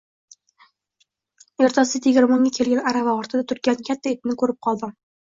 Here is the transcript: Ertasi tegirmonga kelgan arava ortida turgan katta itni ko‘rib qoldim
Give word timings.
Ertasi 1.67 2.01
tegirmonga 2.05 2.53
kelgan 2.55 2.81
arava 2.93 3.13
ortida 3.19 3.45
turgan 3.53 3.85
katta 3.91 4.15
itni 4.17 4.39
ko‘rib 4.43 4.59
qoldim 4.71 4.97